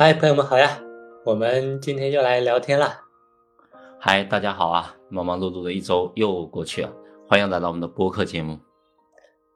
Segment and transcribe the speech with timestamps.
[0.00, 0.80] 嗨，朋友们好呀！
[1.24, 3.00] 我们今天又来聊天了。
[3.98, 4.94] 嗨，大家好啊！
[5.08, 6.92] 忙忙碌碌的一周又过去了，
[7.26, 8.60] 欢迎来到我们的播客节目。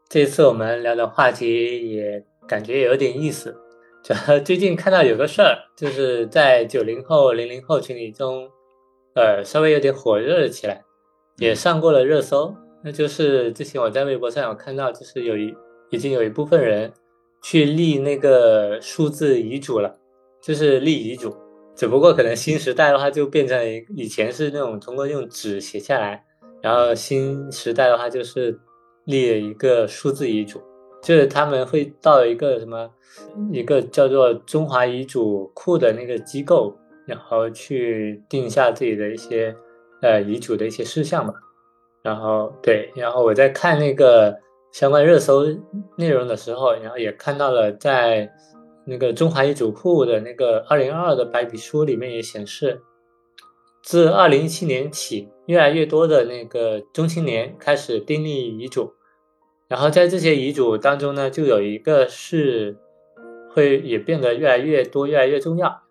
[0.08, 3.56] 这次我们聊的话题也感觉有点意思。
[4.02, 8.50] 就最近看到有个事儿，就是在九零后、零零后群体中，
[9.14, 10.82] 呃，稍微有点火热了起来，
[11.38, 12.52] 也上过了热搜。
[12.82, 15.54] 那就是之前我在微博上有看到，就是有一
[15.90, 16.92] 已经有一部分人
[17.44, 20.00] 去立那个数字遗嘱了。
[20.42, 21.32] 就是立遗嘱，
[21.76, 23.56] 只不过可能新时代的话就变成
[23.96, 26.24] 以前是那种通过用纸写下来，
[26.60, 28.58] 然后新时代的话就是
[29.04, 30.60] 立了一个数字遗嘱，
[31.00, 32.90] 就是他们会到一个什么
[33.52, 39.54] 一个叫做中华遗嘱库的那个机构，然后去定下自己的一些
[40.00, 41.32] 呃遗嘱的一些事项嘛。
[42.02, 44.36] 然后对，然后我在看那个
[44.72, 45.44] 相关热搜
[45.96, 48.28] 内容的时候，然后也看到了在。
[48.84, 52.82] 那个中华遗嘱库的那个二零二二的白皮书里面也显示，
[53.80, 58.92] 自二零一七年起，越来越多的那个中青年开始订立遗嘱，
[59.68, 62.76] 然后在这些遗嘱当中呢，就有一个是
[63.52, 65.82] 会也变得越来越多、越来越重要，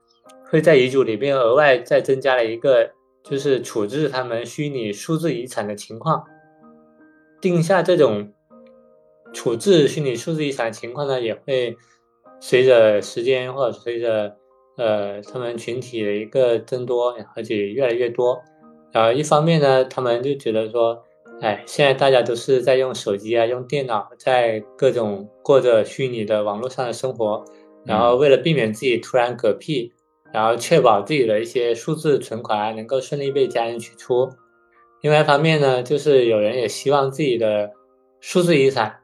[0.49, 2.91] 会在遗嘱里边额外再增加了一个，
[3.23, 6.25] 就是处置他们虚拟数字遗产的情况，
[7.39, 8.33] 定下这种
[9.31, 11.77] 处置虚拟数字遗产情况呢，也会。
[12.41, 14.35] 随着时间或者随着
[14.75, 18.41] 呃他们群体的一个增多，而且越来越多，
[18.91, 21.03] 然后一方面呢，他们就觉得说，
[21.39, 27.45] 哎，现在大家都是在用手机啊，用电脑，在各种过着虚拟的网络上的生活，
[27.85, 29.93] 然后为了避免自己突然嗝屁，
[30.33, 34.29] 然后确保自己的一些数字存款能够顺利被家人取出，
[35.01, 37.71] 另外一方面呢，就是有人也希望自己的
[38.19, 39.00] 数字遗产。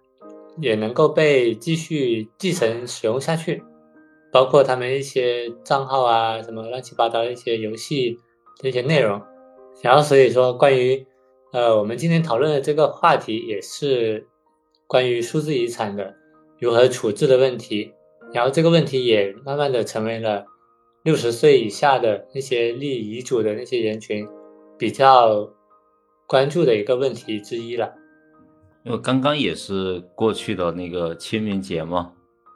[0.59, 3.63] 也能够被继续继承使用下去，
[4.31, 8.17] 包括他们一些账号啊，什么乱七八糟一些游戏
[8.59, 9.21] 这些内容。
[9.81, 11.05] 然后所以说，关于
[11.51, 14.27] 呃我们今天讨论的这个话题，也是
[14.87, 16.15] 关于数字遗产的
[16.59, 17.93] 如何处置的问题。
[18.33, 20.45] 然后这个问题也慢慢的成为了
[21.03, 24.27] 六十岁以下的那些立遗嘱的那些人群
[24.77, 25.49] 比较
[26.27, 27.93] 关注的一个问题之一了。
[28.87, 32.09] 因为刚刚也是过去的那个清明节嘛，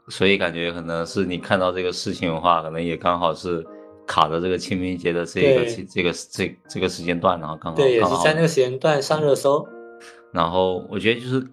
[0.08, 3.66] 所以感觉可能是你看到这个事情的话，可能也刚好是
[4.08, 9.68] 卡着这个清明节的这个这个这这个时间段，然后刚好对，也是在那个时间段上热搜。
[10.32, 11.46] 然后我觉得就是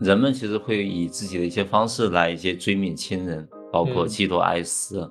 [0.00, 5.08] 人们其实会以自己的一些方式来一些追悯亲人，包括寄托哀思。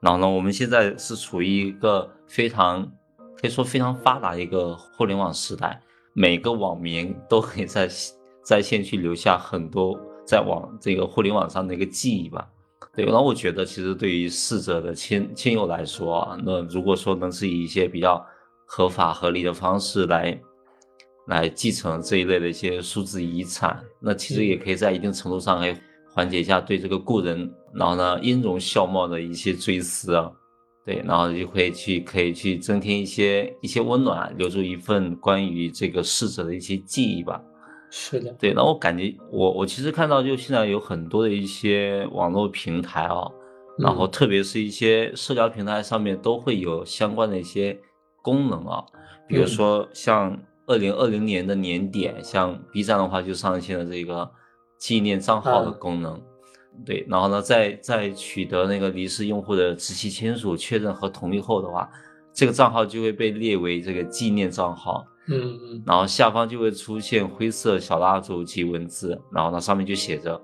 [0.00, 2.82] 然后呢，我们现在是处于一个非常
[3.40, 5.80] 可以说非常发达一个互联网时代，
[6.12, 7.88] 每个网民都可以在。
[8.42, 12.48] 在线去留下很多在网这个互联网上的一个记忆吧，
[12.94, 13.04] 对。
[13.04, 18.24] 然后我觉得，其实对于逝者的亲亲友来说啊，那如果说能是以一些比较
[18.66, 20.40] 合法合理的方式来
[21.26, 25.78] 来继承这一类的一些数字遗产，那其实也可以在一定程度上来
[26.12, 30.30] 缓解一下对这个故人，然后呢音容笑貌的一些追思啊，
[30.84, 37.40] 对，然后就会去可以去增添一些一些温暖，留住一份关于这个逝者的一些记忆吧。
[37.90, 43.28] 是的，对，那我感觉我我其实看到就现在有很多的一些网络平台啊，
[43.78, 47.76] 然后特别是一些社交平台上面都会有相关的一些
[48.22, 48.84] 功能啊，
[49.26, 54.30] 比如说像二零二零年的年点，像 B 站的话就上线了这个
[54.78, 56.22] 纪念账号的功能，
[56.86, 61.90] 对，然后呢，在在取得那个离世用户的直系亲属确认和同意后的话，
[62.32, 65.04] 这个账号就会被列为这个纪念账号。
[65.28, 70.40] 嗯嗯，然后下方就会出现灰色小蜡烛及文字，然后呢上面就写着，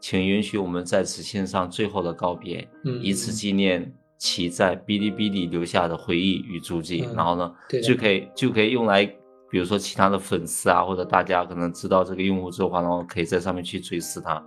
[0.00, 2.68] 请允许我们在此献上最后的告别，
[3.00, 7.08] 以此纪念其在哔哩哔哩留下的回忆与足迹。
[7.14, 9.06] 然后呢，就可以就可以用来，
[9.50, 14.44] 比如说其他的粉丝啊，或者大家可能知道这个用户之后，然后可以在上面去追思他。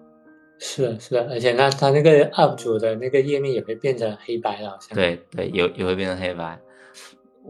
[0.60, 4.96] 是的，是的，而且那他那个 UP 主的那个页面也会变成黑白了，好像。
[4.96, 6.60] 对对，也也会变成黑白。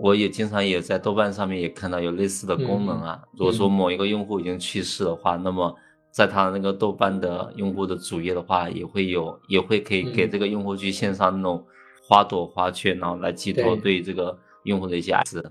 [0.01, 3.21] 我也经常也在豆瓣上面也看到有类似的功能啊。
[3.33, 5.75] 如果说某一个用户已经去世的话，那么
[6.09, 11.65] 在他那个豆瓣的用户的主页的话，也会有，也会可以给这个用户去献上那种
[12.01, 15.43] 花朵花圈，然后来寄托对这个用户的一些爱思，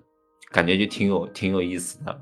[0.50, 2.18] 感觉就挺有挺有意思的。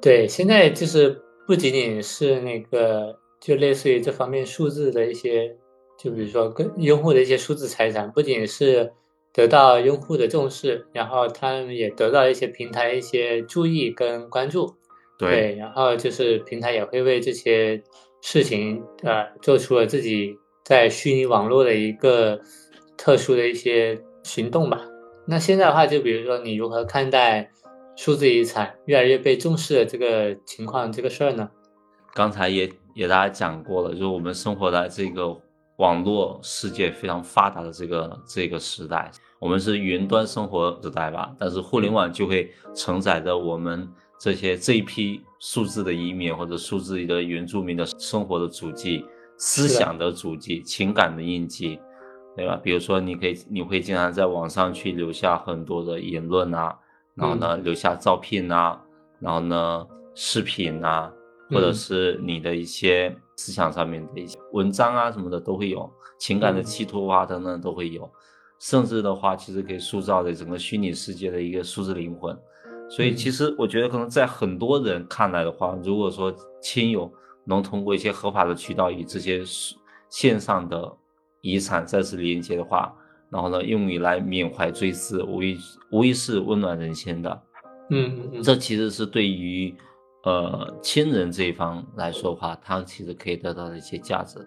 [0.00, 5.56] 对，现在就是不仅仅是那个，就类似于这方面数字的一些，
[5.96, 8.92] 就比如说跟用户的一些数字财产，不仅是。
[9.32, 14.74] 得到用户的重视，然后他们也得到一些平台一些注意跟关注，
[15.18, 17.82] 对，然后就是平台也会为这些
[18.20, 22.40] 事情呃做出了自己在虚拟网络的一个
[22.96, 24.82] 特殊的一些行动吧。
[25.26, 27.50] 那现在的话，就比如说你如何看待
[27.96, 31.48] 数字遗产越来越被重视的这个情况这个事儿呢？
[32.12, 35.40] 刚才也也大家讲过了，就是我们生活在这个
[35.82, 49.04] 网络世界非常发达的这个这个时代，我们是云端生活时代吧，但是互联网就会承载着我们这些这一批数字的移民或者数字的原住民的生活的足迹、
[49.36, 51.80] 思想的足迹、情感的印记，
[52.36, 52.54] 对吧？
[52.62, 56.78] 比如说，你可以你会经常在网上去留下很多的言论啊，
[57.16, 58.80] 然后呢留下照片啊，
[59.18, 59.84] 然后呢
[60.14, 61.12] 视频啊。
[61.54, 68.10] 或者是你的一些思想上面的一些文章啊什么的都会有，情感的寄托啊等等都会有，
[68.58, 72.36] 甚至的话其实可以塑造的整个虚拟世界的一个数字灵魂。
[72.88, 77.10] 所以其实我觉得可能在很多人看来的话，如果说亲友
[77.44, 79.42] 能通过一些合法的渠道与这些
[80.10, 80.92] 线上的
[81.40, 82.94] 遗产再次连接的话，
[83.30, 85.56] 然后呢用以来缅怀追思，无疑
[85.90, 87.42] 无疑是温暖人心的。
[87.90, 89.74] 嗯嗯嗯，这其实是对于。
[90.24, 94.38] 呃，亲人这一方来说的话，他其实可以得到的一些价值。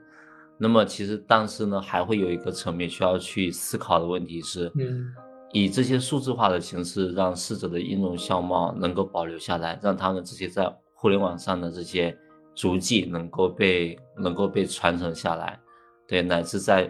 [0.57, 5.05] 那么，其实但是呢，还会有一个层面需要去思考的问题是，嗯，
[5.51, 12.17] 以这些数字化的形式，让逝者的音容笑貌能够保留下来，让他们这些在互联网上的这些
[12.53, 15.59] 足迹能够被能够被传承下来，
[16.07, 16.89] 对，乃至在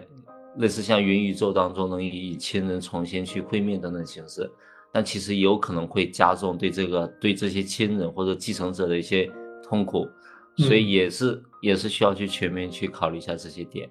[0.58, 4.48] 类似像元宇宙当中，能以亲人重新去会面等等形式。
[4.92, 9.30] 但其实也有可能会加重对这个对这些亲人或者继承者的一些
[9.62, 10.08] 痛苦，
[10.56, 13.88] 所以也是也是需要去全面去考虑一下这些点。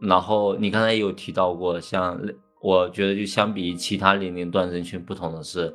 [0.00, 2.18] 然后你刚才也有提到过，像
[2.62, 5.74] 我觉得就相比其他年龄段人群不同的是，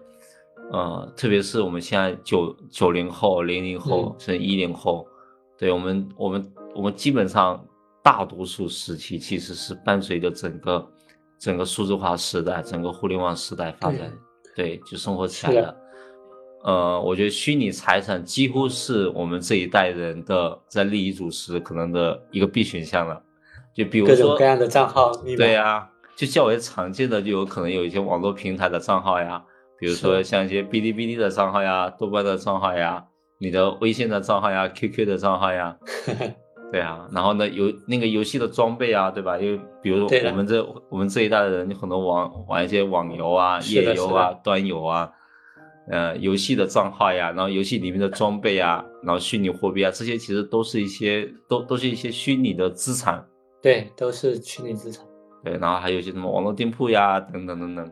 [0.72, 5.08] 呃，特别是我们现在九九零后、零零后甚至一零后，
[5.58, 7.64] 对我们我们我们基本上
[8.02, 10.92] 大多数时期其实是伴随着整个。
[11.40, 14.12] 整个数字化时代，整个互联网时代发展，
[14.56, 15.76] 对，就生活起来了。
[16.64, 23.22] 呃，我觉得虚拟财产几乎是我们这一代人的在利益主时可能的一个必选项了。
[23.74, 29.44] 就比如说各种各样的账号，对呀，就较为常见的就有可能有一些网络平台的账号呀，
[29.78, 33.06] 比如说像一些哔哩哔哩的账号呀、豆瓣的账号呀、
[33.38, 35.78] 你的微信的账号呀、QQ 的账号呀。
[36.76, 39.40] 对啊，然后呢，游那个游戏的装备啊，对吧？
[39.40, 45.10] 因为比如说我们这我们这一代的人，有很多玩玩一些网游啊、页游啊、端游啊，
[45.90, 53.26] 呃，游戏的账号呀，然后游戏里面的装备啊，然后虚拟货币啊，这些其实都是一些都都是一些虚拟的资产。
[53.62, 55.02] 对，都是虚拟资产。
[55.46, 57.92] 对，然后还有一些什么网络店铺呀，等等等等。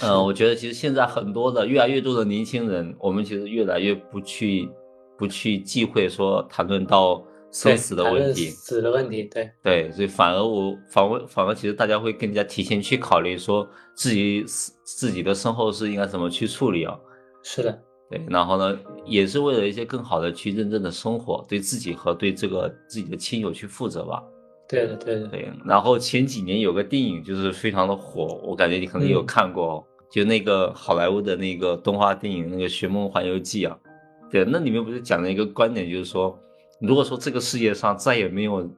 [0.00, 4.70] 嗯，我觉得其实现在很多的越来越多的年轻人，我们其实越来越不去。
[5.24, 14.44] 不去忌讳说谈论到生死的问题，死的问题，对对，所以反而我反而反而其实大家会更加提前去考虑说自己
[14.84, 16.94] 自己的身后事应该怎么去处理啊？
[17.42, 24.22] 是的，对，然后呢，也是为了一些更好的去认真的生活，对自己和对这个自己的亲友去负责吧。
[24.68, 25.48] 对的，对的，对。
[25.64, 33.78] 然后前几年有个电影就是非常的火，我感觉你可能有看过，就那个好莱坞的那个动画电影《那个寻梦环游记》啊。
[34.34, 36.36] 对，那里面不是讲了一个观点，就是说，
[36.80, 38.68] 如果说这个世界上再也没有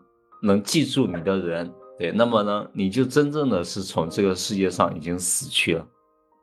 [0.42, 5.86] 能记住你的人，对，那么呢，你就真正的是从这个世界上已经死去了。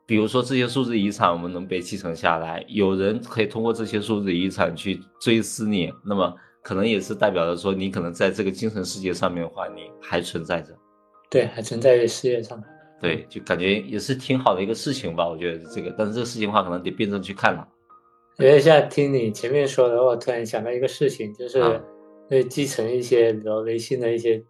[0.04, 10.76] 比如说这些数字遗产，我们能被继承下来，有人可以通过这些数字遗产去追思你，那么可能也是代表着说，你可能在这个精神世界上面的话，你还存在着。
[11.30, 12.60] 对，还存在于世界上。
[13.00, 17.68] 对，就感觉也是挺好的一个事情吧，我觉得这个，但是这个事情的话，可能得辩证去看了。
[18.38, 21.62] 因为现在听你前面说的，我突然想到一个事情，就是
[22.28, 24.42] 会继承一些，比如微信的一些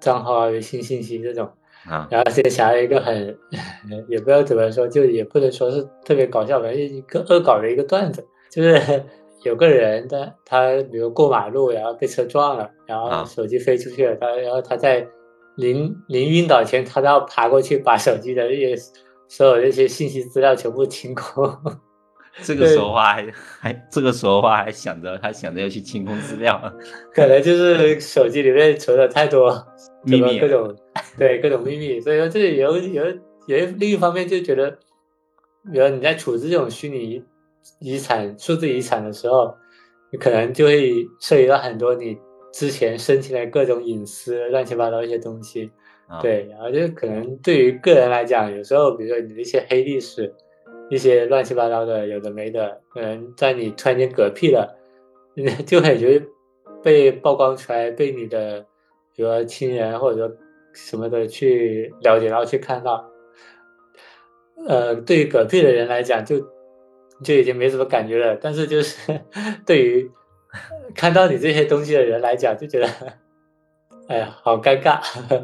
[0.00, 1.46] 账号啊、微信信息这种，
[1.86, 3.36] 啊，然后就想到一个很，
[4.08, 9.02] 也不知道怎么说，就也不能说是特别搞笑吧，一个恶搞的一个段子，就是
[9.44, 15.06] 有个人他他比如过马路，然后被车撞了，然后手机飞出去了，他然后他在
[15.56, 18.74] 临临晕倒前，他都要爬过去把手机的那些
[19.28, 21.44] 所有那些信息资料全部清空。
[22.42, 23.26] 这个时候话还
[23.60, 26.60] 还这个时候话还想着还想着要去清空资料，
[27.14, 29.50] 可能就是手机里面存了太多
[30.04, 30.76] 秘密， 各种
[31.16, 33.04] 对各种秘密，所以说这里有有
[33.46, 34.70] 有另一方面就觉得，
[35.72, 37.24] 比如你在处置这种虚拟
[37.80, 39.54] 遗产、数字遗产的时候，
[40.12, 42.18] 你可能就会涉及到很多你
[42.52, 45.70] 之前申请的各种隐私、乱七八糟一些东西，
[46.20, 50.34] 对，然后就可能对于个人来讲，有时候比如说你的一些黑历史。
[50.90, 54.76] 一些乱七八糟的，有的没的，可能在你突然间嗝屁了，
[55.66, 56.22] 就感觉
[56.82, 58.64] 被曝光出来，被你的
[59.14, 60.36] 比如亲人或者说
[60.72, 63.10] 什么的去了解，然后去看到。
[64.66, 66.40] 呃，对于嗝屁的人来讲，就
[67.22, 68.36] 就已经没什么感觉了。
[68.40, 69.20] 但是就是
[69.66, 70.10] 对于
[70.94, 72.88] 看到你这些东西的人来讲，就觉得，
[74.08, 74.98] 哎呀，好尴尬，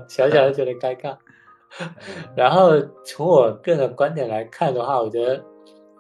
[0.09, 1.19] 小小的觉得尴尬。
[2.37, 2.73] 然后
[3.05, 5.43] 从我个人的观点来看的话，我觉得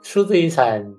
[0.02, 0.95] 数字遗产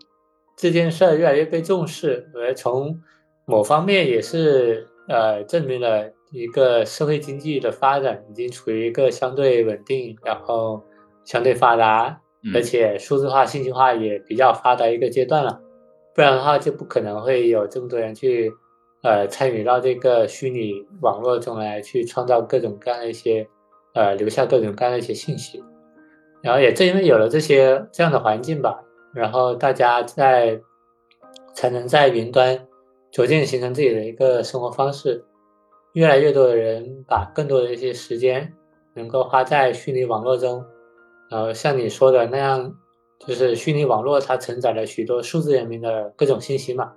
[0.57, 2.99] 这件事儿越来越被重视，而从
[3.45, 10.81] 某方面也是呃证明了一个社会经济的发展已经处于一个相对稳定，然后
[11.23, 12.19] 相对发达，
[12.55, 15.61] 而且数字化、信息化也比较发达一个阶段了。
[16.15, 18.51] 不然的话，就不可能会有这么多人去
[19.03, 23.47] 呃参与到这个虚拟网络中来，去创造各种各样的一些。
[23.93, 25.63] 呃，留下各种各样的一些信息，
[26.41, 28.83] 然后也正因为有了这些这样的环境吧，
[29.13, 30.59] 然后大家在
[31.53, 32.67] 才能在云端
[33.11, 35.23] 逐渐形成自己的一个生活方式，
[35.93, 38.51] 越来越多的人把更多的一些时间
[38.95, 40.65] 能够花在虚拟网络中，
[41.29, 42.73] 然后像你说的那样，
[43.19, 46.91] 就是虚拟网络它承载了许多数字人民的各种信息嘛，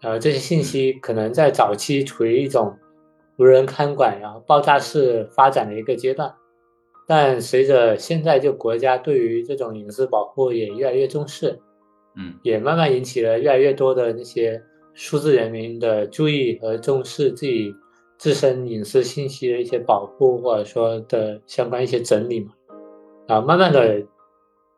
[0.00, 2.74] 然后这些信息可能在早期处于一种。
[3.40, 6.34] 无人看管，然后爆炸式发展的一个阶段，
[7.06, 11.58] 但随着现在就国家对于这种隐私保护也越来越重视，
[12.16, 17.74] 嗯，也慢慢引起了越来越多的那些数字人民的注意和重视自己
[18.18, 22.52] 自身隐私信息的一些保护，或者说的相关一些整理嘛，
[23.26, 24.02] 然后慢慢的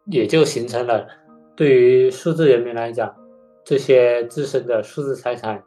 [0.07, 1.09] 也就形成了
[1.57, 3.13] 对于数字人民来讲，
[3.65, 5.65] 这些自身的数字财产。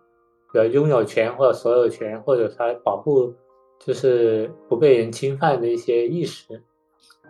[0.55, 3.33] 的拥有权或者所有权，或者他保护
[3.85, 6.63] 就是不被人侵犯的一些意识，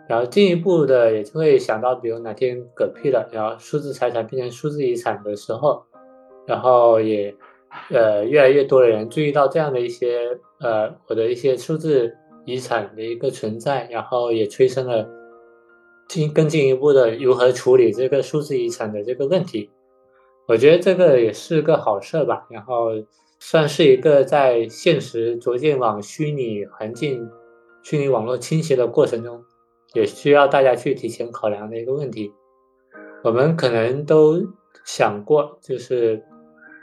[0.08, 5.84] 然后进一步的也就会想到，比如哪天嗝屁了，然后数字财产变成数字遗产的时候，
[6.46, 7.36] 然后也
[7.90, 12.14] 呃越来越多的人注意到这样的一些呃我的一些数字
[12.46, 15.10] 遗产的一个存在，然后也催生了
[16.08, 19.72] 进更进一步的如何处理这个数字遗产的这个问题。
[20.48, 22.90] 我觉得这个也是个好事吧，然后
[23.40, 27.28] 算是一个在现实逐渐往虚拟环境、
[27.82, 29.44] 虚拟网络倾斜的过程中，
[29.96, 32.32] 也需要大家去提前考量的一个问题。
[33.24, 34.40] 我们可能都
[34.86, 36.24] 想过，就是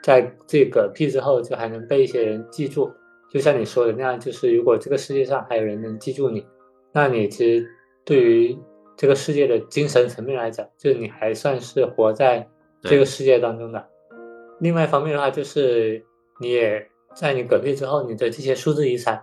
[0.02, 2.90] 在这个屁之后，就还能被一些人记住，
[3.30, 6.44] 就像你说的那样，就是如果这个世界上还有人能记住你，
[6.92, 7.64] 那你其实
[8.04, 8.58] 对于
[8.96, 12.48] 这个世界的精神层面来讲，就你还算是活在。
[12.82, 13.88] 这个世界当中的，
[14.58, 16.04] 另外一方面的话，就是
[16.40, 16.84] 你也
[17.14, 19.22] 在你嗝屁之后，你的这些数字遗产，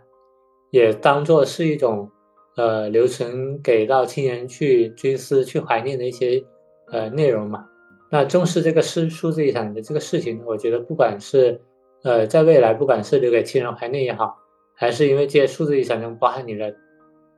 [0.71, 2.09] 也当做是一种
[2.55, 6.41] 呃留存给到亲人去追思、去怀念的一些
[6.87, 7.65] 呃内容嘛。
[8.09, 11.59] 那重视这个数数字遗产的这个事情，我觉得不管是
[12.03, 14.37] 呃在未来，不管是留给亲人怀念也好，
[14.73, 16.73] 还是因为这些数字遗产中包含你的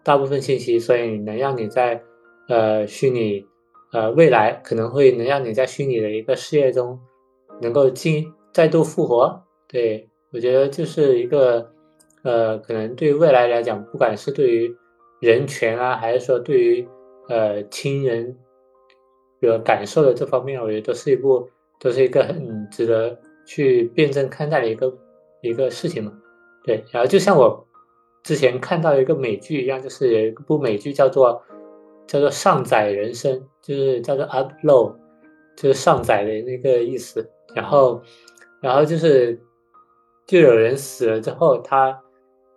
[0.03, 2.03] 大部分信息，所以能让你在
[2.47, 3.49] 呃虚拟。
[3.93, 6.97] 呃，未来可能会能让你在虚拟的一个事业中，
[7.61, 9.43] 能够进再度复活。
[9.67, 11.69] 对我觉得就是一个，
[12.23, 14.73] 呃，可能对于未来来讲，不管是对于
[15.19, 16.87] 人权啊，还是说对于
[17.27, 18.33] 呃亲人
[19.41, 24.97] 比如感受的这方面，我觉得都是一部，都是一个很值得去辩证看待的一个
[25.41, 26.13] 一个事情嘛。
[26.63, 27.67] 对，然后就像我
[28.23, 31.43] 之前看到一个美剧一样，就是有一部美剧叫做。
[32.11, 34.97] 叫做上载人生，就是叫做 upload，
[35.55, 37.25] 就是上载的那个意思。
[37.55, 38.01] 然后，
[38.61, 39.39] 然后就是，
[40.27, 41.97] 就有人死了之后，他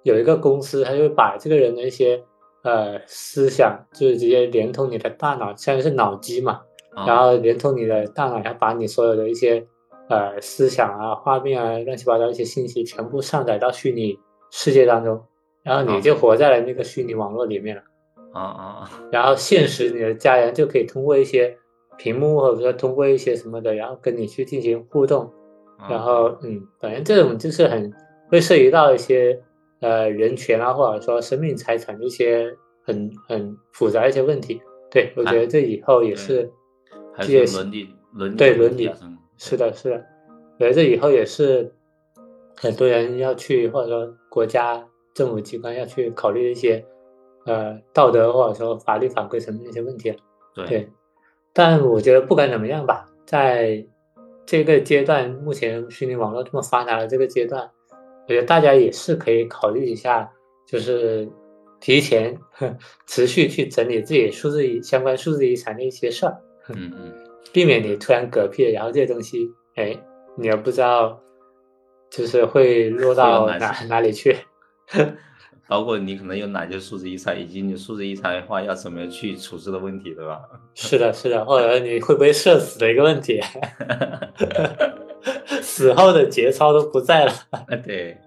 [0.02, 2.20] 有一个公司，他就把这个人的一些
[2.64, 6.62] 呃思想，就是直接连通你的大脑，相当于是脑机嘛，
[7.06, 9.64] 然后连通你的大脑，然后把你所有的一些
[10.08, 14.18] 呃思想啊、画面啊、乱七八糟一些信息全部上载到虚拟
[14.50, 15.24] 世界当中，
[15.62, 17.82] 然后你就活在了那个虚拟网络里面了。
[18.34, 18.90] 啊啊！
[19.12, 21.56] 然后现实你的家人就可以通过一些
[21.96, 25.32] 屏幕，或者说通过一些什么的，然后跟你去进行互动。
[25.88, 27.92] 然后，嗯，反正这种就是很
[28.28, 29.40] 会涉及到一些
[29.80, 32.52] 呃人权啊，或者说生命财产的一些
[32.84, 34.60] 很很复杂一些问题。
[34.90, 36.50] 对我觉得这以后也是
[37.18, 38.90] 这些伦理伦理对伦理
[39.36, 40.04] 是的，是的。
[40.58, 41.72] 我觉得这以后也是
[42.56, 46.84] 很多人要去，或者说国家政府机关要去考虑一些。
[47.46, 50.16] 呃，道德或者说法律法规层面的一些问题，
[50.66, 50.88] 对，
[51.52, 53.84] 但我觉得不管怎么样吧，在
[54.46, 57.70] 这个阶段，目前虚拟网络这么发达的这个阶段，
[58.26, 60.30] 我觉得大家也是可以考虑一下，
[60.66, 61.28] 就是
[61.80, 62.38] 提前
[63.06, 66.38] 持续去整理自己数字遗相关数字遗产的一些事儿，
[66.70, 67.12] 嗯嗯，
[67.52, 69.94] 避免你突然嗝屁，然后这些东西，哎，
[70.36, 71.20] 你也不知道，
[72.10, 74.36] 就是会落到哪哪里去。
[75.66, 80.40] 包括你可能有哪些数字遗产，以及你数字遗产的话要怎么去处置的问题，对吧？
[80.74, 83.40] 是的，是的，或者你会不会社死的一个问题，
[85.62, 87.32] 死后的节操都不在了。
[87.84, 88.18] 对。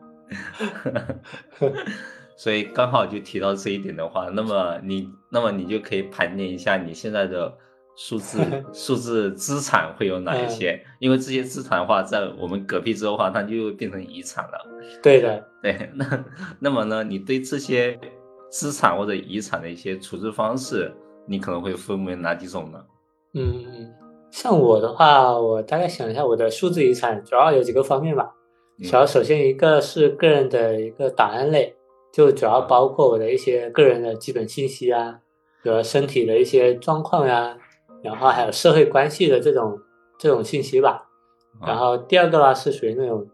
[2.36, 7.51] 所以刚好就提到这一点的话，那么你，那么你就可以盘点一下你现在的
[7.98, 8.39] 数字
[8.72, 10.82] 数字资产会有哪一些？
[11.00, 14.66] 因为这些资产的话，在我们嗝屁之后的话，它就变成遗产了。
[15.04, 15.89] 对的， 对。
[15.96, 16.25] 那
[16.60, 18.00] 那么呢，你对这些
[18.50, 20.94] 资产或者遗产的一些处置方式，
[21.25, 22.80] 你可能会分为哪几种呢？
[23.34, 23.92] 嗯，
[24.32, 28.32] 像我的话，我大概想一下，我的数字遗产主要有几个方面吧。
[28.84, 31.74] 主要首先一个是个人的一个档案类。
[32.13, 35.20] 就主要包括我的一些个人的基本信息啊，
[35.62, 37.56] 比如身体的一些状况呀，
[38.08, 39.78] 然后还有社会关系的这种
[40.18, 41.08] 这种信息吧。
[41.62, 43.28] 然后第二个呢是属于那种，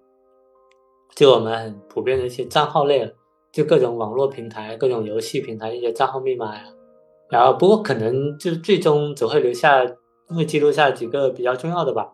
[1.15, 3.13] 就我们很普遍的一些账号类，
[3.51, 6.63] 就各种网络平台、各种游戏平台一些账号密码呀。
[7.29, 9.85] 然后不过可能就最终只会留下，
[10.27, 12.13] 会记录下几个比较重要的吧，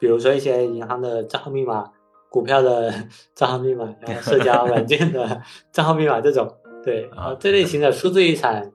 [0.00, 1.92] 比如说一些银行的账号密码。
[2.30, 2.92] 股票的
[3.34, 5.40] 账号密码，然后社交 软件的
[5.72, 6.46] 账号密码这种，
[6.84, 8.70] 对，然后这类型的数字遗产，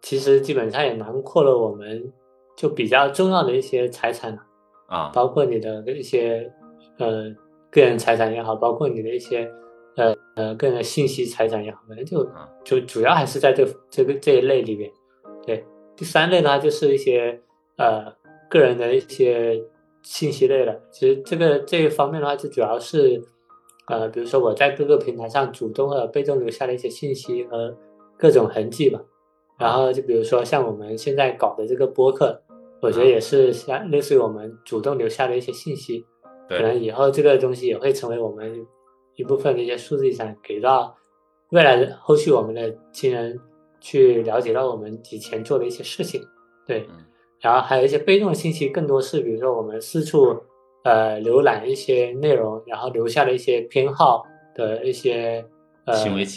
[0.00, 2.10] 其实基本上也囊括了我们
[2.58, 4.36] 就比较重要的一些财产
[4.88, 6.52] 啊，包括你的一些
[6.98, 7.32] 呃
[7.70, 9.48] 个人财产也好，包括你的一些
[9.96, 12.28] 呃呃个人的信息财产也好，反正就
[12.64, 14.90] 就主要还是在这这个这一类里面。
[15.46, 15.64] 对，
[15.96, 17.40] 第三类的话就是一些
[17.76, 18.12] 呃
[18.50, 19.62] 个人的一些。
[20.00, 23.20] 信息类的，其实这个这一方面的话，就主要是，
[23.88, 27.76] 呃，比如说我在各个平台上主动或者被动留下的一些信息和
[28.16, 28.98] 各种痕迹吧。
[29.58, 32.40] 然后就比如说像我们现在搞的这个播客，
[32.80, 36.04] 我觉得也是像类似于我们主动留下的一些信息，
[36.48, 38.66] 可能以后这个东西也会成为我们
[39.16, 40.96] 一部分的一些数字遗产，给到
[41.50, 43.38] 未来的后续我们的亲人
[43.80, 46.22] 去了解到我们以前做的一些事情，
[46.66, 46.86] 对。
[47.40, 50.36] 然后还有一些被动的信息，更多是比如说我们四处
[50.82, 54.24] 呃浏览一些内容，然后留下了一些偏好
[54.56, 55.46] 的一些
[55.84, 55.94] 呃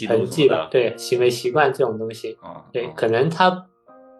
[0.08, 2.38] 痕迹吧，对行为习惯这种东西，
[2.72, 3.66] 对，可能它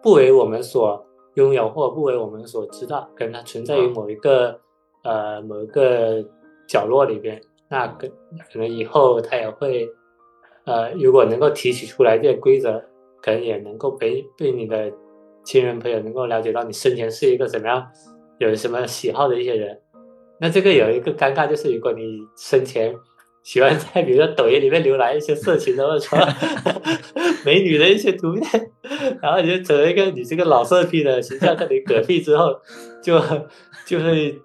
[0.01, 4.59] 不为我们所拥有，或不为我们所知道，可能它存在于某一个
[5.03, 6.23] 呃某一个
[6.67, 8.07] 角落里边，那可
[8.51, 9.89] 可能以后它也会
[10.65, 12.83] 呃如果能够提取出来这些规则，
[13.21, 14.91] 可能也能够被被你的。
[15.45, 17.85] 亲人朋友能够了解到你生前是一个怎么样，
[18.37, 19.77] 有什么喜好的一些人，
[20.39, 22.95] 那这个有一个尴尬，就是如果你生前
[23.43, 26.17] 喜欢在比如说抖音里面浏览一些色情的或者说
[27.45, 28.71] 美女的一些图片，
[29.21, 32.59] 然后你就成为一个你这个老色批的形象，在你嗝屁之后，
[33.03, 33.21] 就
[33.85, 34.39] 就会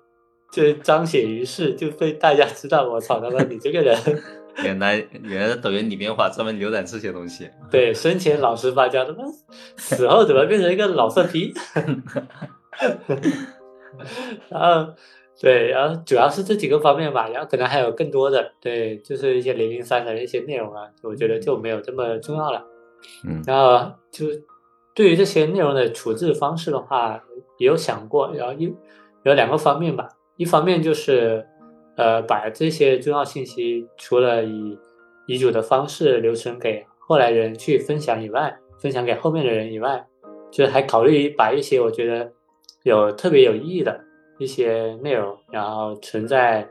[0.51, 2.89] 就彰显于世，就被大家知道。
[2.89, 3.97] 我操他妈，你这个人。
[4.65, 9.15] 原来原来抖音里面话专门浏览这些东西，对，生前老实巴交的，
[9.77, 11.55] 死后怎么变成一个老色批？
[14.51, 14.95] 然后
[15.41, 22.65] 对，然后主要是这几个方面吧，然后可能还有更多的，对，就是一些零零散散的一些内容啊，我觉得就没有这么重要了。
[23.27, 24.27] 嗯，然后就
[24.95, 27.23] 对于这些内容的处置方式的话，
[27.59, 28.75] 也有想过，然后一
[29.23, 31.47] 有两个方面吧，一方面就是。
[32.01, 34.79] 呃，把这些重要信息除了以
[35.27, 40.07] 遗嘱的方式留存给后来人去分享以外，分享给后面的人以外，
[40.49, 42.31] 就是还考虑把一些我觉得
[42.85, 44.01] 有特别有意义的
[44.39, 46.69] 一些内容，然后存在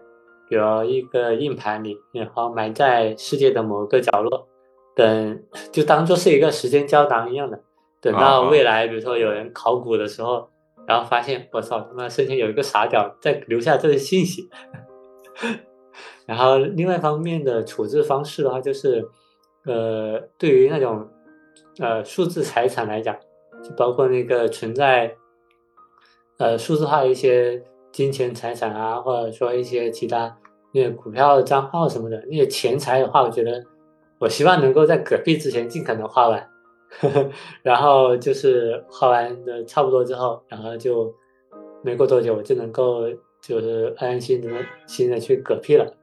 [0.50, 4.48] 比如一个硬盘里，然后埋在世界的某个角落，
[4.96, 7.60] 等就当做是一个时间胶囊一样的，
[8.02, 10.50] 等到未来比如说有人考古的时候，
[10.88, 14.50] 然后发现我操他妈生前有一个傻屌在留下这些信息。
[16.26, 19.08] 然后，另外一方面的处置方式的话，就是，
[19.66, 21.08] 呃，对于那种，
[21.80, 23.16] 呃，数字财产来讲，
[23.64, 25.16] 就包括那个存在，
[26.38, 30.38] 呃，数字化的一些金钱财产啊，或者说一些其他
[30.72, 33.64] 那个股票账号什么的那些钱财的话，我觉得，
[34.20, 36.50] 我希望能够在嗝屁之前尽可能花完，
[37.64, 41.14] 然后就是花完的差不多之后，然后就
[41.84, 43.04] 没过多久，我就能够。
[43.40, 45.94] 就是安安心心的心的去嗝屁了，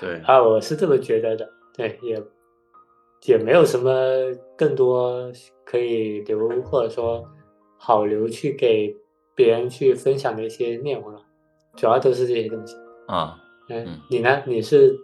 [0.00, 2.20] 对 啊，我是这么觉得的，对，也
[3.26, 3.90] 也没有什么
[4.56, 5.30] 更多
[5.64, 7.24] 可以留或者说
[7.78, 8.94] 好留去给
[9.34, 11.20] 别人去分享的一些内容了，
[11.76, 12.74] 主要都是这些东西
[13.06, 13.38] 啊。
[13.68, 14.42] 嗯，你呢？
[14.46, 14.94] 你是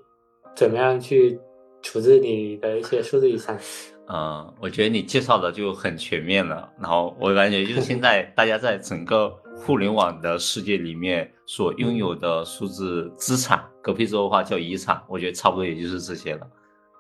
[0.54, 1.38] 怎么样去
[1.82, 3.58] 处置你的一些数字遗产？
[4.12, 9.36] 嗯，我觉得你介绍的就很全面了，然后我感觉就是现在大家在整个。
[9.62, 16.46] 互联网的世界里面所 拥有的数字资产，嗝屁之后的话叫遗产，我觉得差不多也就是这些了。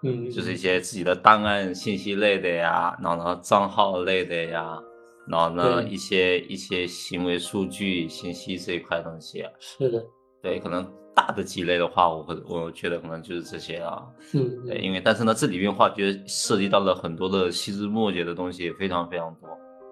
[0.02, 4.78] 嗯，就是一些自己的档案信息类的呀，然后呢账号类的呀，
[5.30, 10.04] 然后呢一些一些行为数据信息这一块东西，是的，
[10.42, 14.02] 对，可能大的几类的话，我可我觉得可能就是这些啊，
[14.34, 19.48] 嗯，对，因为但是呢这里面的话，觉得涉及到了很多的细枝末节的东西，也非常非常多。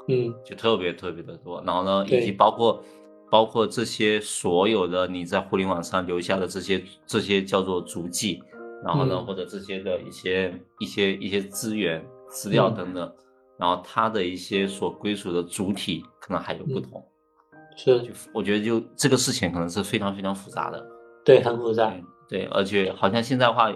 [0.08, 0.34] 嗯。
[0.44, 1.62] 就特别特别的多。
[1.66, 2.82] 然后呢，以及包括
[3.30, 8.42] 包括这些所有的你在互联网上留下的这些这些叫做足迹，
[8.82, 9.26] 然后呢，嗯。
[9.26, 12.74] 或者这些的一些一些一些资源资料嗯。
[12.74, 13.12] 等等，
[13.58, 17.04] 然后它的一些所归属的主体可能还有不嗯同。
[17.76, 20.84] 是就我觉得就这个事情可能是非常非常复杂的。
[21.24, 21.92] 对，很复杂，
[22.28, 23.70] 对，而且好像现在的话，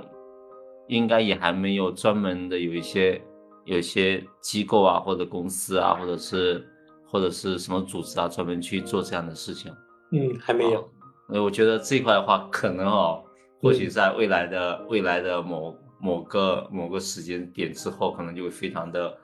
[0.88, 3.20] 应该也还没有专门的有一些
[3.64, 6.66] 有一些机构啊，或者公司啊，或者是
[7.06, 9.72] 或者是什么组织啊，专门去做这样的事情。
[10.10, 10.88] 嗯，还没有，
[11.28, 13.22] 所以我觉得这一块的话，可能哦，
[13.60, 19.16] 或许嗯在未来的、未来的某某个某个时间点之后，可能就会非常的，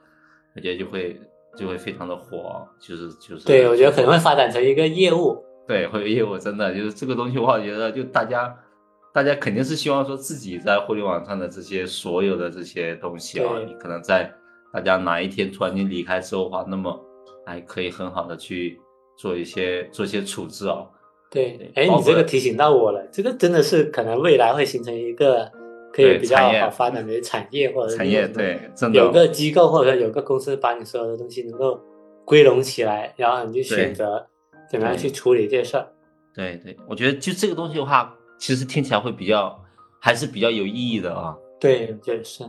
[0.55, 1.19] 我觉得就会
[1.55, 3.45] 就会非常的火，就是就是。
[3.45, 8.55] 对，我觉得可能会发展成一个业务，对，会有业务，真的就是这个东西的话，我觉得就大家，
[9.13, 14.31] 大家肯定是希望说自己在互联网上的这些所有的这些东西啊，你可能在
[14.73, 16.99] 大家哪一天突然间离开之后的话，那么
[17.45, 18.79] 还可以很好的去
[19.17, 20.85] 做一些做一些处置啊。
[21.31, 25.51] 对，哎，你这个提醒到我了，这个真的是可能未来会形成一个
[25.93, 31.79] 可以比较好发展的产业，或者是产业对，真的有个机构或者有个公司把你所有的东西能够
[32.25, 34.27] 归拢起来，然后你就选择
[34.69, 35.87] 怎么样去处理这事儿。
[36.33, 39.59] 对对，我觉得就这个东西的话，其实听起来会比较
[39.99, 41.35] 还是比较有意义的啊。
[41.59, 42.43] 对，就是，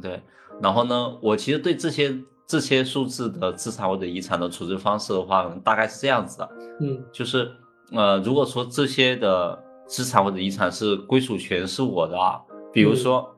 [0.00, 0.22] 对，
[0.62, 6.48] 然后呢，我其实对这些这些数字的资产或者遗产的处置方式的话，大概是这样子的，
[6.80, 7.50] 嗯就是
[7.92, 12.40] 呃，如果说这些的资产或者遗产是归属权是我的啊，
[12.76, 13.34] 比如说，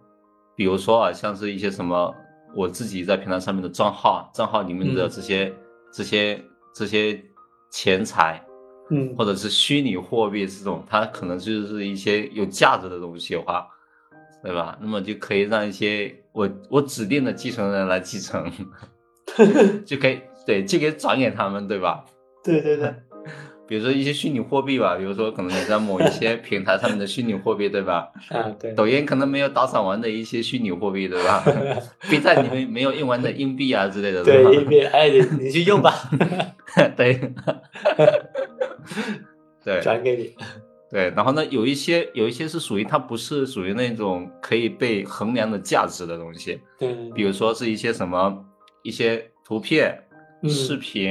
[0.57, 2.13] 比如说啊，像是一些什么
[2.57, 5.55] 我自己在平台上面的账号，账号里面的嗯这些、
[5.93, 7.23] 这些这些
[7.71, 8.45] 钱财，
[8.91, 13.69] 嗯或者是虚拟货币这种，它可能就是一些有价值的东西的话，
[14.43, 14.77] 对吧？
[14.81, 18.51] 那么就可以让一些我我指定的继承人来继承
[19.87, 22.05] 就可以对，就可以转给他们，对吧？
[22.43, 22.93] 对对对，
[23.69, 28.09] 比如说一些虚拟货币吧，比如说可能你在某一些平台上面的虚拟货币，对吧？
[28.31, 31.45] 啊对，抖音可能没有打赏完的一些虚拟货币，对吧？
[32.09, 34.25] B 站里面没有用完的硬币啊之类的，吧？
[34.25, 35.93] 对一边哎你你去用吧，
[36.97, 37.21] 对，
[39.63, 40.35] 对，转给你。
[40.91, 48.43] 对，然后呢，有一些有一些是属于它不是属于那种可以被衡量的价值的东西，对，比如说是一些什么
[48.83, 50.03] 一些图片、
[50.43, 51.11] 嗯视频，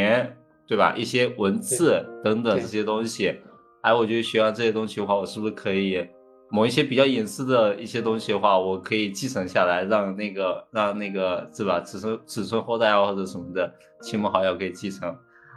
[0.68, 0.94] 对吧？
[0.98, 3.34] 一些文字等等这些东西，
[3.82, 6.06] 哎，我觉得学完这些东西的话，我是不是可以
[6.50, 15.08] 某一些比较隐私的一些东西的话，我可以继承下来，让那个让那个是吧，子孙子孙后代啊或者什么的亲朋好友可以继承。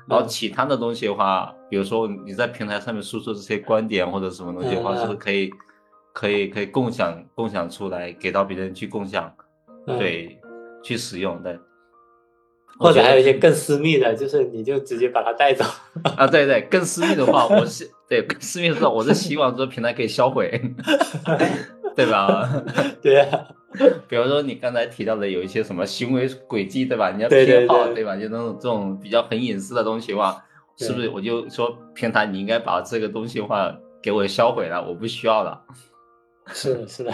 [0.08, 5.50] 然后嗯其他的东西的话，比如说你在平台上面输出这些观点或者什么东西的话，是不是可以
[6.12, 9.32] 可以可以共享共享出来，给到别人去共享，
[9.86, 10.40] 嗯对，
[10.82, 11.58] 去使用对。
[12.80, 15.64] 或者还有一些更私密的，就是你就直接把它带走。
[16.16, 20.50] 啊，对对，更私密的话，我是 对更私密的话，我是希望说平台可以销毁，
[21.94, 22.50] 对吧？
[23.02, 23.46] 对啊，
[24.08, 27.10] 比如说你刚才提到的有一些什么行为轨迹，对吧？
[27.10, 28.16] 你要偏好，对对吧？
[28.16, 30.42] 就那种这种比较很隐私的东西的话，
[30.78, 35.60] 是不是我就说平台你应该把这个东西的话给我销毁了，我不需要了。
[36.52, 37.12] 是的，是的，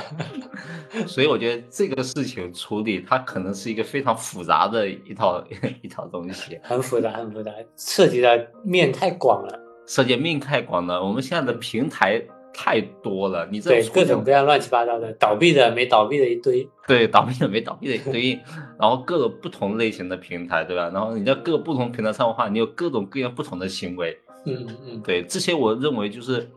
[1.07, 5.44] 所以我觉得这个事情处理它可能是一个非常复杂的一套
[5.83, 11.03] 一套东西，很复杂，很复杂，涉及的面太广了，涉及面太广了。
[11.03, 12.22] 我们现在的平台
[12.55, 16.66] 太多了，你这对，各种各样乱七八糟的，倒闭的、没倒闭的一堆。
[16.87, 18.40] 对，倒闭的没倒闭的一堆，
[18.79, 20.90] 然后各个不同类型的平台，对吧？
[20.94, 26.49] 然后你在各个不同平台上的话，你有各种各样不同的行为，嗯嗯，对，这些我认为就是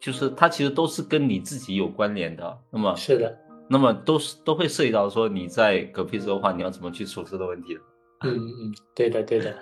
[0.00, 7.80] 就是它其实都是跟你自己有关联的，那么是的，那么都是都会涉及到说你在嗝屁之后的话，你要怎么去处置的问题的，
[8.24, 9.54] 嗯嗯，对的对的。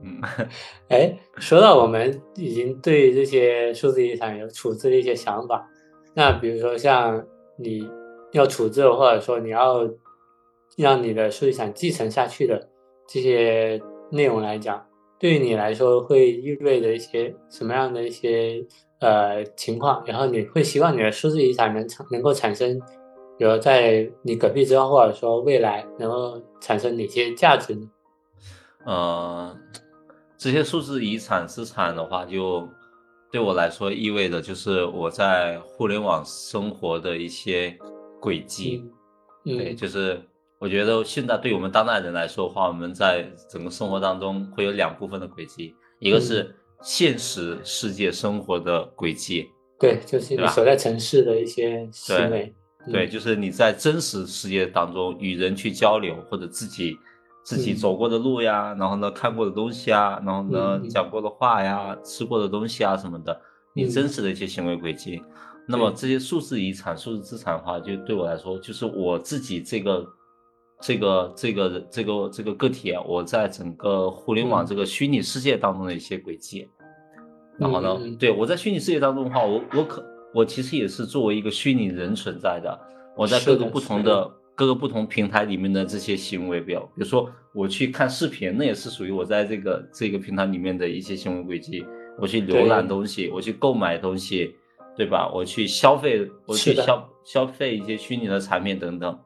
[0.00, 0.20] 嗯，
[0.88, 5.68] 哎，说到我们已经对这些数字遗产有处置的一些想法，
[6.14, 7.22] 那比如说像
[7.56, 7.88] 你
[8.32, 9.88] 要处置，或者说你要
[10.76, 12.68] 让你的数字遗产继承下去的
[13.08, 14.86] 这些内容来讲，
[15.18, 18.64] 对于你来说会意味着一些什么样的一些
[19.00, 20.02] 呃情况？
[20.06, 22.78] 然后你会希望你的数字遗产能产能够产生，
[23.36, 27.90] 比如在你嗝屁之后，或者说未来能够产生哪些价值呢？
[28.84, 29.56] 呃，
[30.36, 32.68] 这些数字遗产资产的话，就
[33.30, 37.76] 对我来说意味着就是我在互联网生活的一些
[38.20, 38.82] 轨迹。
[39.44, 40.20] 嗯对，嗯，就是
[40.58, 49.46] 我觉得现在对我们当代人来说的话，我们在整个生活当中会有两部分的轨迹，一个是现实世界生活的轨迹，
[49.78, 52.52] 对，就是你所在城市的一些行为。
[52.90, 56.96] 对，嗯就是你在真实世界当中与人去交流，或者自己
[57.44, 57.76] 自己嗯。
[57.76, 63.40] 走过的路呀，然后呢看过的东西啊，然后呢讲过的话呀，吃过的东西啊什么的，
[63.74, 63.90] 你嗯。
[63.90, 65.22] 真实的一些行为轨迹。
[65.66, 70.06] 那么这些数字遗产、数字资产的话，就对我来说，就是我自己这个
[70.80, 76.68] 这个这个这个这个个体啊，我在整个互联网嗯这个虚拟世界当中的一些轨迹。
[77.58, 82.78] 然后呢，对我在虚拟世界当中的话，我我可我其实也是作为一个虚拟人存在的。
[83.16, 91.84] 我在各个不同的各个不同平台里面的这些行为表，比如说我去看视频，那也是属于我在这个这个平台里面的一些行为轨迹。
[92.20, 94.54] 我去浏览东西，我去购买东西，
[94.96, 95.28] 对吧？
[95.34, 99.18] 我去消费，我去消消费一些虚拟的产品等等。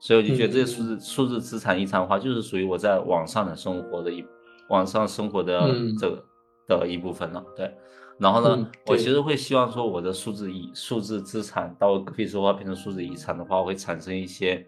[0.00, 4.24] 所以我就觉得这些数嗯字、数字资产遗产的话，就是属于我在网上的生活的一
[4.70, 6.24] 网上生活的嗯这个、
[6.66, 7.44] 的一部分了。
[7.54, 7.70] 对，
[8.18, 14.66] 然后呢，嗯我其实会希望说我的数字遗数字资产到可以说话变成数字遗产的话，会产生一些、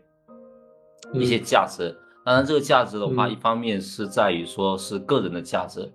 [1.14, 1.97] 一些嗯价值。
[2.25, 5.90] 当然，这个价值的话，嗯一方面是在于说是个人的价值，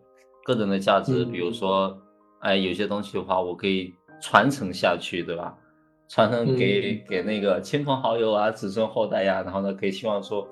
[0.45, 1.95] 个人的价值，嗯比如说，
[2.39, 5.56] 哎，有些东西的话，我可以传承下去，对吧？
[6.07, 7.09] 传承给、嗯。
[7.09, 10.47] 给那个亲朋好友啊、子孙后代呀、然后呢，可以希望说，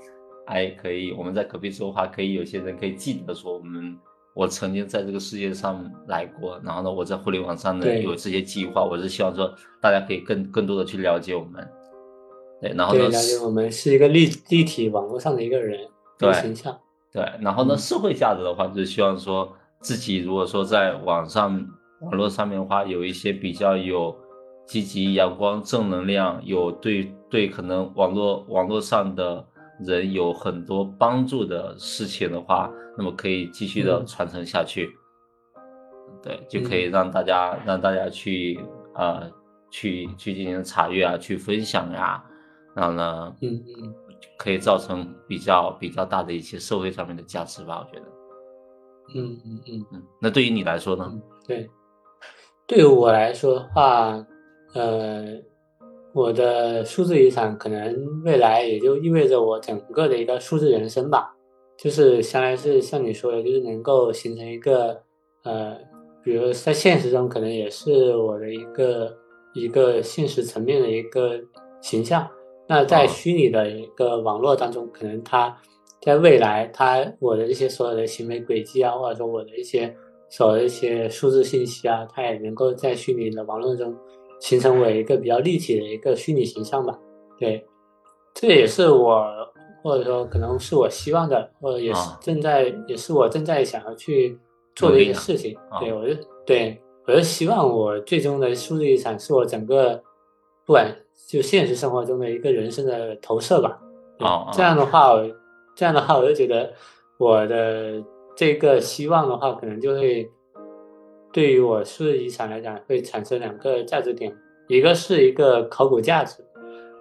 [0.48, 3.98] 哎，可以我们在隔壁之后的话，可以有些人可以记得说我们
[4.34, 11.66] 我曾经在这个世界上来过，然后呢，我在互联网上呢有这些计划，我是希望说大家可以更更多的去了解我们，
[12.62, 15.80] 对，然后，呢，了解我们是一个立立体网络上的一个人，
[16.20, 16.78] 对形象。
[17.14, 17.78] 对，然后呢，嗯。
[17.78, 21.66] 社会价值的话，就是希望说自己如果说在网上
[22.02, 24.14] 网络上面的话，有一些比较有
[24.66, 29.46] 积极、阳光、正能量，有对对可能网络网络上的
[29.80, 34.90] 人有很多帮助的事情的话，那么可以继续的嗯传承下去。
[36.24, 38.60] 对，就可以嗯让大家、让大家去
[38.96, 39.30] 呃
[39.70, 42.24] 去去进行查阅啊，去分享呀、
[42.76, 43.94] 然后呢，嗯嗯
[44.38, 48.06] 可以造成比较比较大的一些社会上面的价值吧，我觉得。
[49.14, 49.86] 嗯嗯嗯。
[49.94, 51.08] 嗯，那对于你来说呢？
[51.14, 51.70] 嗯，对，
[52.66, 54.26] 对于我来说的话，
[54.76, 55.42] 呃，
[56.14, 61.34] 我的数字遗产可能未来也就意味着我整个的一个数字人生吧，
[61.78, 65.02] 就是相当于是像你说的，就是能够形成一个
[65.46, 65.78] 呃，
[66.24, 69.16] 比如在现实中可能也是我的一个
[69.54, 71.40] 一个现实层面的一个
[71.82, 72.28] 形象，
[72.68, 73.08] 那在啊。
[73.08, 75.56] 虚拟的一个网络当中，可能它
[76.02, 79.96] 在未来，它我的一些所有的行为轨迹啊，或者说我的一些
[80.30, 83.96] 所有的一些数字信息啊，它也能够在虚拟的网络中
[84.40, 86.98] 形成为一个比较立体的一个虚拟形象吧。
[87.40, 87.66] 对，
[88.34, 89.26] 这也是我
[89.84, 94.38] 或者说可能是我希望的，或者也是啊正在、也是我正在想要去
[94.76, 95.56] 做的一些事情。
[95.70, 100.02] 啊对我就对我就希望我最终的数字遗产是我整个
[100.66, 100.96] 不管
[101.28, 103.80] 就现实生活中的一个人生的投射吧。
[104.20, 105.30] 哦这样的话，我
[105.76, 106.72] 这样的话，我就觉得
[107.18, 108.02] 我的
[108.36, 110.30] 这个希望的话，可能就会
[111.36, 114.34] 对于我数字遗产来讲，会产生两个价值点，
[114.70, 116.42] 一个是一个考古价值，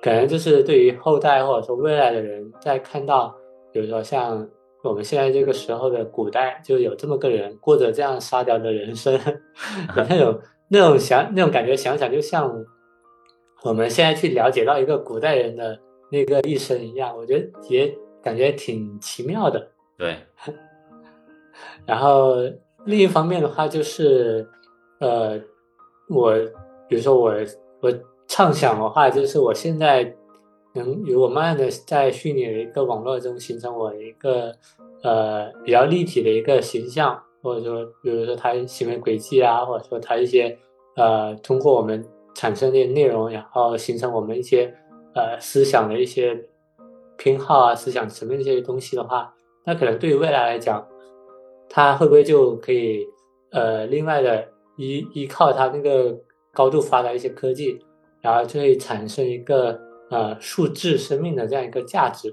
[0.02, 3.32] 可能就是对于后代或者说未来的人，在看到，
[3.72, 4.44] 比如说像
[4.82, 9.16] 我们现在这个时候的古代，就有这么个人过着这样沙雕的人生，
[9.94, 12.52] 那种那种想那种感觉，想想就像
[13.62, 15.78] 我们现在去了解到一个古代人的
[16.10, 19.70] 那个一生一样，我觉得也感觉挺奇妙的。
[19.96, 20.16] 对，
[21.86, 22.34] 然后
[22.84, 24.46] 另一方面的话，就是
[25.00, 25.40] 呃，
[26.08, 26.34] 我
[26.88, 27.34] 比如说我
[27.80, 27.92] 我
[28.26, 30.14] 畅想的话，就是我现在
[30.74, 34.52] 能有我慢慢的在虚拟的一个网络中形成我的一个
[35.02, 40.58] 呃比较立体的一个形象，或者说比如说他行为轨迹啊，或者说他一些
[40.96, 44.74] 呃通过我们产生的内容，然后形成我们一些
[45.14, 46.38] 呃思想的一些
[47.16, 49.32] 偏好啊、思想层面这些东西的话，
[49.64, 50.86] 那可能对于未来来讲，
[51.74, 53.04] 它会不会就可以
[53.50, 56.16] 呃另外的依依靠它那个
[56.52, 57.76] 高度发达一些科技，
[58.20, 59.76] 然后就会产生一个
[60.08, 62.32] 呃数字生命的这样一个价值，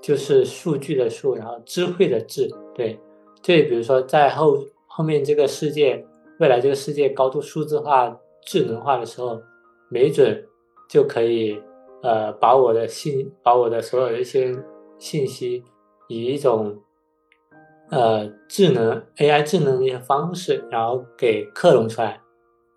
[0.00, 2.98] 就是数据的数，然后智慧的智，对，
[3.42, 4.56] 对，比如说在后
[4.86, 6.02] 后面这个世界，
[6.38, 9.38] 未来这个世界高度数字化、智能化的时候，
[9.90, 10.42] 没准
[10.88, 11.60] 就可以
[12.02, 14.56] 呃把我的信，把我的所有的一些
[14.98, 15.62] 信息
[16.08, 16.74] 以一种
[17.92, 22.18] 呃智能 AI 智能的一些方式，然后给克隆出来，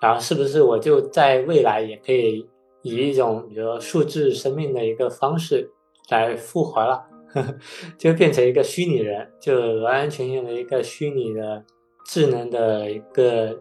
[0.02, 2.46] 然后是不是我就在未来也可以
[2.84, 5.72] 以一种比如说数字生命的一个方式
[6.10, 7.02] 来复活了，
[7.98, 11.64] 就变成一个虚拟人，就完完全全的一个虚拟的
[12.06, 13.58] 智能的一个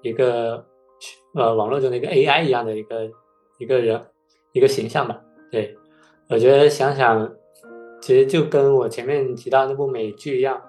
[0.00, 0.64] 一个
[1.34, 3.10] 呃网络中的一个 AI 一样的一个
[3.58, 4.00] 一个人
[4.52, 5.20] 一个形象吧。
[5.52, 5.76] 对，
[6.30, 7.30] 我觉得想想，
[8.00, 10.60] 其实就跟我前面提到那部美剧一样，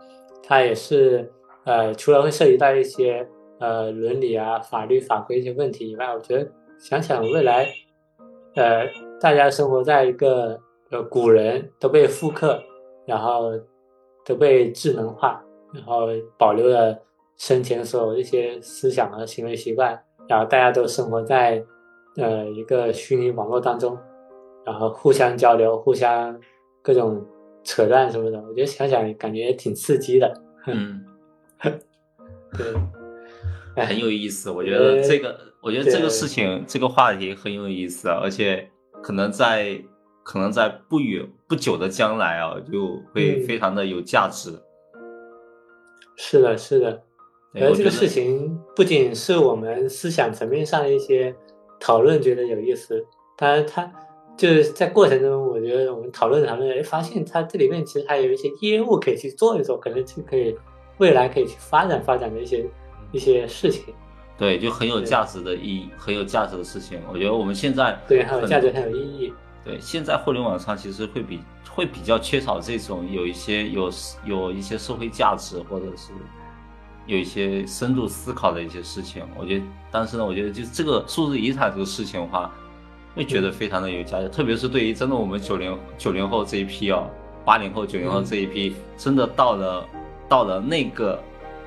[0.48, 1.32] 它也是
[1.64, 3.28] 呃除了会涉及到一些
[3.60, 7.68] 呃伦理啊、法律法规一些问题以外，我觉得想想未来。
[8.56, 8.88] 呃，
[9.20, 10.58] 大家生活在一个
[10.90, 12.62] 呃古人都被复刻，
[13.06, 13.52] 然后
[14.24, 16.98] 都被智能化，然后保留了
[17.36, 21.62] 生前所有一些思想和行为习惯，然后大家都生活在
[22.16, 23.98] 呃一个虚拟网络当中，
[24.66, 26.40] 然后互相交流，互相
[26.82, 27.26] 各种
[27.66, 30.42] 扯淡什么的，我觉得想想感觉也挺刺激的。
[30.68, 31.04] 嗯，
[32.56, 35.38] 对，很有意思，我觉得这个。
[35.66, 38.70] 我觉得这个事情，这个话题很有意思，而且
[39.02, 39.84] 可能在
[40.22, 44.52] 可能在不远不久的将来啊，就会非常的有价值。
[46.16, 47.02] 是的，是的。
[47.56, 51.36] 而这个事情不仅是我们思想层面上的一些
[51.80, 53.04] 讨论觉得有意思，
[53.36, 53.92] 当然它
[54.38, 60.56] 就是在过程中，我觉得我们讨论讨论，哎，发现它这里面其实还有一些业务可以去做一做，可能就可以
[60.98, 62.66] 未来可以去发展发展的一些
[63.12, 63.94] 一些事情。
[64.38, 67.00] 对，就很有价值的意义，很有价值的事情。
[67.10, 69.34] 我觉得我们现在对很有价值，很有意义。
[69.64, 73.90] 对，现在互联网上其实会比会比较缺少这种有一些有
[74.26, 76.12] 有一些社会价值，或者是
[77.06, 79.26] 有一些深度思考的一些事情。
[79.40, 82.54] 我觉得，但是呢，我觉得就这个数字遗产这个事情的话，
[83.16, 84.30] 会觉得非常的有价值。
[84.30, 87.10] 特别是对于真的我们九零九零后这一批哦，
[87.44, 89.86] 八零后九零后这一批，真的到了
[90.28, 91.20] 到了那个。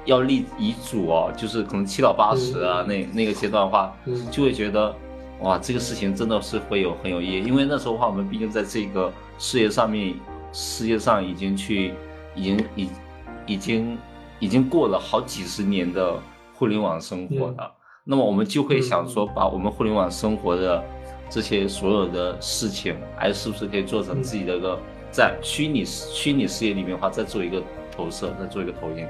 [0.05, 3.95] 要立遗嘱哦，就是可能七到八十啊，那那个阶段的话，
[4.31, 4.95] 就会觉得，
[5.41, 10.15] 哇，这个事情真的是会有很有意义，因为那时候的话，我们毕竟在这个事业上面，
[10.51, 11.93] 世界上已经去，
[12.35, 12.89] 已经已
[13.47, 13.99] 已经
[14.39, 16.15] 已经过了好几十年的
[16.55, 17.71] 互联网生活了，
[18.05, 20.83] 那么我们就会想说，把我们互联网生活的
[21.31, 24.79] 这些所有的事情，还是不是可以做成自己的一个
[25.11, 27.63] 在虚拟虚拟世界里面的话，再做一个
[27.95, 29.07] 投射，再做一个投影。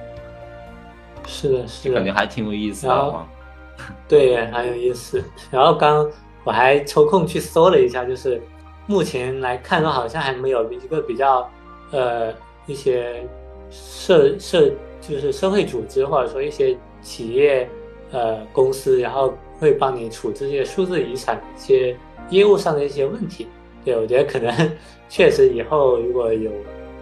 [1.26, 3.26] 是的，是的，感觉还挺有意思的。
[4.08, 5.22] 对，很有意思。
[5.50, 6.10] 然后刚
[6.42, 8.42] 我还抽空去搜了一下，就是
[8.86, 11.48] 目前来看的话，好像还没有一个比较
[11.92, 12.34] 呃
[12.66, 13.24] 一些
[13.70, 14.68] 社社
[15.00, 17.68] 就是社会组织或者说一些企业
[18.10, 21.96] 呃公司，然后会帮你处置这些数字遗产一些
[22.30, 23.46] 业务上的一些问题。
[23.84, 24.52] 对，我觉得可能
[25.08, 26.50] 确实以后如果有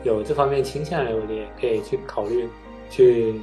[0.05, 2.49] 有这方面倾向的，我觉得也可以去考虑
[2.91, 3.35] 去。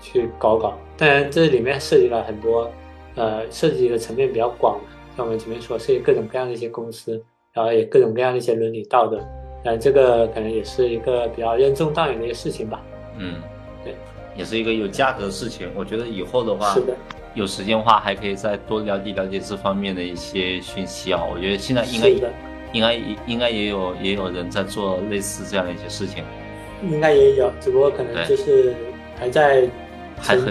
[0.00, 2.70] 去搞搞，当然这里面涉及了很多，
[3.16, 4.78] 呃，涉及的层面比较广，
[5.16, 7.20] 像我们前面说，涉及各种各样的一些公司，
[7.52, 9.18] 然后也各种各样的一些伦理道德，
[9.64, 12.80] 呃，这个可能也是一个比较任重道远的一个事情吧。
[13.18, 13.42] 嗯，
[13.82, 13.96] 对，
[14.36, 15.68] 也是一个有价值的事情。
[15.74, 16.96] 我觉得以后的话，是的，
[17.38, 21.22] 有时间的话还可以再多了解了解这方面的一些讯息啊。
[21.24, 22.08] 我觉得现在应该
[22.72, 22.94] 应该
[23.26, 26.24] 应该也有也有人在做类似这样的一些事情，
[26.82, 28.74] 应该也有，只不过可能就是
[29.18, 29.68] 还在。
[30.20, 30.46] 还很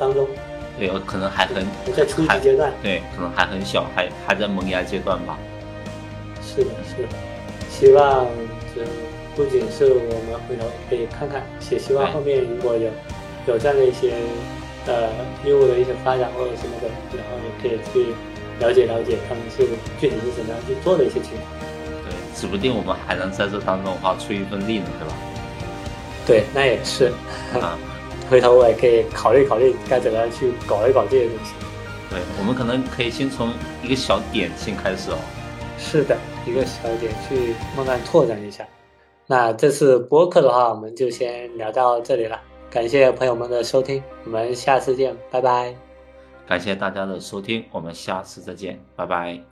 [0.00, 0.26] 当中，
[0.78, 5.38] 对，可能还很在初级阶段，对，可能还很小，还还在萌芽阶段吧。
[6.40, 7.08] 是的，是的，
[7.68, 8.26] 希望
[8.74, 8.80] 这
[9.36, 12.88] 不仅是我们回头可以看看，也希望后面如果有
[13.46, 14.14] 有这样的一些
[14.86, 15.10] 呃
[15.44, 18.14] 业务的一些发展或者什么的，然后也可以去
[18.58, 19.66] 了解了解他们是
[20.00, 21.46] 具体是怎么样去做的一些情况。
[22.04, 25.14] 对，指不定我们还能在这当中话出一份力呢，对吧？
[26.26, 27.12] 对，那也是
[27.54, 27.78] 啊。
[28.30, 31.52] 回头我也可以考虑考虑该怎么样去搞一搞这些东西。
[32.08, 35.18] 对，我们可能可以先从一个小点先开始哦。
[35.78, 36.16] 是的，
[36.46, 38.66] 一个小点去慢慢拓展一下。
[39.26, 42.40] 那这次播客的话，我们就先聊到这里了。
[42.72, 45.74] 感谢朋友们的收听，我们下次见，拜拜。
[46.46, 49.51] 感谢大家的收听，我们下次再见，拜拜。